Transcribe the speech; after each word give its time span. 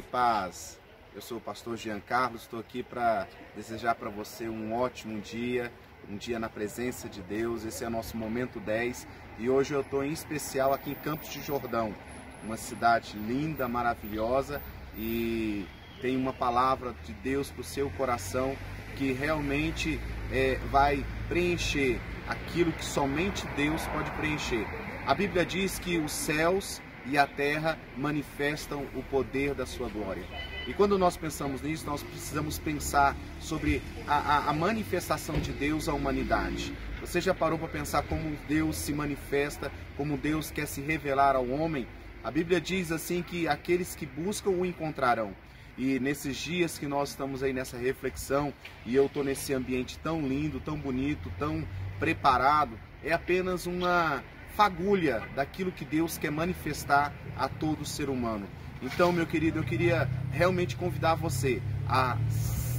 e 0.00 0.02
paz. 0.02 0.78
Eu 1.14 1.20
sou 1.20 1.36
o 1.36 1.40
pastor 1.40 1.76
Jean 1.76 2.00
Carlos, 2.00 2.42
estou 2.42 2.58
aqui 2.58 2.82
para 2.82 3.26
desejar 3.54 3.94
para 3.94 4.08
você 4.08 4.48
um 4.48 4.72
ótimo 4.74 5.20
dia, 5.20 5.70
um 6.08 6.16
dia 6.16 6.38
na 6.38 6.48
presença 6.48 7.06
de 7.06 7.20
Deus. 7.20 7.66
Esse 7.66 7.84
é 7.84 7.86
o 7.86 7.90
nosso 7.90 8.16
momento 8.16 8.58
10 8.60 9.06
e 9.38 9.50
hoje 9.50 9.74
eu 9.74 9.82
estou 9.82 10.02
em 10.02 10.10
especial 10.10 10.72
aqui 10.72 10.92
em 10.92 10.94
Campos 10.94 11.28
de 11.28 11.42
Jordão, 11.42 11.94
uma 12.42 12.56
cidade 12.56 13.14
linda, 13.18 13.68
maravilhosa 13.68 14.62
e 14.96 15.66
tem 16.00 16.16
uma 16.16 16.32
palavra 16.32 16.94
de 17.04 17.12
Deus 17.12 17.50
para 17.50 17.60
o 17.60 17.64
seu 17.64 17.90
coração 17.90 18.56
que 18.96 19.12
realmente 19.12 20.00
é, 20.32 20.58
vai 20.70 21.04
preencher 21.28 22.00
aquilo 22.26 22.72
que 22.72 22.84
somente 22.84 23.46
Deus 23.48 23.86
pode 23.88 24.10
preencher. 24.12 24.66
A 25.06 25.14
Bíblia 25.14 25.44
diz 25.44 25.78
que 25.78 25.98
os 25.98 26.12
céus 26.12 26.80
e 27.06 27.16
a 27.16 27.26
terra 27.26 27.78
manifestam 27.96 28.86
o 28.94 29.02
poder 29.02 29.54
da 29.54 29.66
sua 29.66 29.88
glória. 29.88 30.22
E 30.66 30.74
quando 30.74 30.98
nós 30.98 31.16
pensamos 31.16 31.62
nisso, 31.62 31.86
nós 31.86 32.02
precisamos 32.02 32.58
pensar 32.58 33.16
sobre 33.40 33.82
a, 34.06 34.16
a, 34.16 34.50
a 34.50 34.52
manifestação 34.52 35.38
de 35.38 35.52
Deus 35.52 35.88
à 35.88 35.94
humanidade. 35.94 36.74
Você 37.00 37.20
já 37.20 37.34
parou 37.34 37.58
para 37.58 37.68
pensar 37.68 38.02
como 38.02 38.36
Deus 38.46 38.76
se 38.76 38.92
manifesta, 38.92 39.72
como 39.96 40.16
Deus 40.16 40.50
quer 40.50 40.66
se 40.66 40.80
revelar 40.80 41.34
ao 41.34 41.48
homem? 41.48 41.86
A 42.22 42.30
Bíblia 42.30 42.60
diz 42.60 42.92
assim 42.92 43.22
que 43.22 43.48
aqueles 43.48 43.94
que 43.94 44.04
buscam 44.04 44.50
o 44.50 44.66
encontrarão. 44.66 45.34
E 45.78 45.98
nesses 45.98 46.36
dias 46.36 46.78
que 46.78 46.86
nós 46.86 47.08
estamos 47.08 47.42
aí 47.42 47.54
nessa 47.54 47.78
reflexão 47.78 48.52
e 48.84 48.94
eu 48.94 49.06
estou 49.06 49.24
nesse 49.24 49.54
ambiente 49.54 49.98
tão 49.98 50.20
lindo, 50.20 50.60
tão 50.60 50.76
bonito, 50.76 51.32
tão 51.38 51.66
preparado, 51.98 52.78
é 53.02 53.12
apenas 53.12 53.66
uma 53.66 54.22
fagulha 54.56 55.22
daquilo 55.34 55.72
que 55.72 55.84
Deus 55.84 56.18
quer 56.18 56.30
manifestar 56.30 57.12
a 57.36 57.48
todo 57.48 57.84
ser 57.84 58.08
humano. 58.08 58.46
Então, 58.82 59.12
meu 59.12 59.26
querido, 59.26 59.58
eu 59.58 59.64
queria 59.64 60.08
realmente 60.32 60.76
convidar 60.76 61.14
você 61.14 61.60
a 61.88 62.16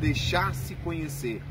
deixar-se 0.00 0.74
conhecer 0.76 1.42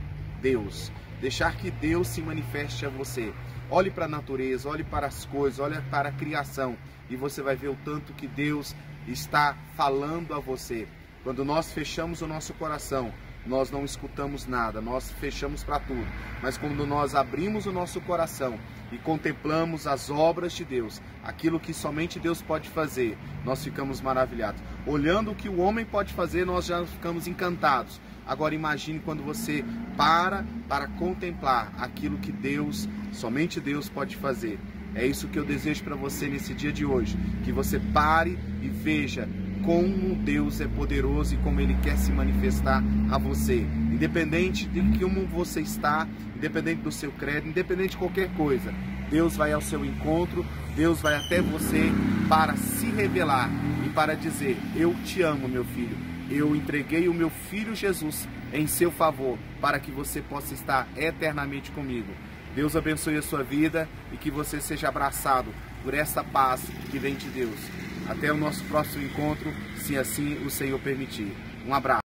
Deus, 0.42 0.92
deixar 1.20 1.56
que 1.56 1.70
Deus 1.70 2.08
se 2.08 2.22
manifeste 2.22 2.86
a 2.86 2.90
você. 2.90 3.34
Olhe 3.70 3.90
para 3.90 4.06
a 4.06 4.10
natureza, 4.10 4.68
olhe 4.68 4.84
para 4.84 5.08
as 5.08 5.26
coisas, 5.26 5.60
olhe 5.60 5.80
para 5.90 6.10
a 6.10 6.12
criação 6.12 6.76
e 7.10 7.16
você 7.16 7.42
vai 7.42 7.56
ver 7.56 7.70
o 7.70 7.78
tanto 7.86 8.14
que 8.14 8.28
Deus 8.28 8.76
está 9.08 9.56
falando 9.76 10.34
a 10.34 10.40
você. 10.40 10.88
Quando 11.24 11.46
nós 11.46 11.72
fechamos 11.72 12.22
o 12.22 12.28
nosso 12.28 12.54
coração, 12.54 13.14
nós 13.46 13.72
não 13.72 13.84
escutamos 13.84 14.48
nada, 14.48 14.82
nós 14.82 15.12
fechamos 15.12 15.64
para 15.64 15.80
tudo. 15.80 16.06
Mas 16.42 16.58
quando 16.58 16.86
nós 16.86 17.16
abrimos 17.16 17.66
o 17.66 17.72
nosso 17.72 18.00
coração 18.02 18.60
e 18.92 18.98
contemplamos 18.98 19.88
as 19.88 20.10
obras 20.10 20.54
de 20.54 20.64
Deus, 20.64 21.02
aquilo 21.24 21.60
que 21.60 21.74
somente 21.74 22.20
Deus 22.20 22.42
pode 22.42 22.70
fazer, 22.70 23.18
nós 23.44 23.64
ficamos 23.64 24.02
maravilhados. 24.02 24.62
Olhando 24.86 25.32
o 25.32 25.36
que 25.36 25.50
o 25.50 25.60
homem 25.60 25.86
pode 25.86 26.14
fazer, 26.14 26.46
nós 26.46 26.66
já 26.66 26.86
ficamos 26.86 27.28
encantados. 27.28 28.00
Agora 28.26 28.54
imagine 28.54 29.00
quando 29.00 29.24
você 29.24 29.66
para 29.98 30.46
para 30.68 30.88
contemplar 30.88 31.74
aquilo 31.78 32.18
que 32.20 32.32
Deus, 32.32 32.88
somente 33.12 33.60
Deus 33.60 33.90
pode 33.90 34.16
fazer. 34.16 34.60
É 34.94 35.06
isso 35.06 35.28
que 35.28 35.40
eu 35.40 35.46
desejo 35.46 35.84
para 35.84 35.96
você 35.96 36.28
nesse 36.28 36.54
dia 36.54 36.72
de 36.72 36.86
hoje, 36.86 37.18
que 37.44 37.52
você 37.52 37.80
pare 37.80 38.38
e 38.62 38.68
veja 38.68 39.28
como 39.64 40.16
Deus 40.16 40.62
é 40.62 40.68
poderoso 40.68 41.36
e 41.36 41.38
como 41.38 41.60
Ele 41.60 41.76
quer 41.82 41.98
se 41.98 42.12
manifestar 42.12 42.84
a 43.10 43.18
você. 43.18 43.66
Independente 43.92 44.68
de 44.68 45.00
como 45.00 45.26
você 45.28 45.62
está, 45.62 46.08
independente 46.36 46.82
do 46.82 46.92
seu 46.92 47.12
credo, 47.12 47.48
independente 47.48 47.92
de 47.92 47.98
qualquer 47.98 48.30
coisa, 48.36 48.74
Deus 49.10 49.36
vai 49.36 49.52
ao 49.52 49.62
seu 49.62 49.84
encontro, 49.86 50.46
Deus 50.76 51.02
vai 51.02 51.16
até 51.16 51.42
você 51.42 51.92
para 52.30 52.56
se 52.56 52.88
revelar 52.88 53.50
e 53.86 53.90
para 53.90 54.16
dizer: 54.16 54.58
Eu 54.76 54.96
te 55.04 55.22
amo, 55.22 55.48
meu 55.48 55.66
filho. 55.66 55.98
Eu 56.30 56.56
entreguei 56.56 57.10
o 57.10 57.14
meu 57.14 57.30
filho 57.30 57.76
Jesus 57.76 58.28
em 58.54 58.66
seu 58.66 58.90
favor 58.90 59.38
para 59.60 59.80
que 59.80 59.92
você 59.92 60.22
possa 60.22 60.54
estar 60.54 60.88
eternamente 60.96 61.72
comigo. 61.72 62.14
Deus 62.56 62.76
abençoe 62.76 63.18
a 63.18 63.22
sua 63.22 63.44
vida 63.44 63.88
e 64.14 64.18
que 64.18 64.32
você 64.32 64.62
seja 64.62 64.88
abraçado 64.88 65.54
por 65.84 65.94
essa 65.94 66.24
paz 66.24 66.62
que 66.90 67.00
vem 67.00 67.16
de 67.16 67.28
Deus. 67.28 67.81
Até 68.08 68.32
o 68.32 68.38
nosso 68.38 68.64
próximo 68.66 69.04
encontro, 69.04 69.54
se 69.78 69.98
assim 69.98 70.36
o 70.46 70.50
Senhor 70.50 70.80
permitir. 70.80 71.32
Um 71.66 71.74
abraço. 71.74 72.02